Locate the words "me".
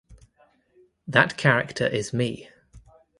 2.11-2.49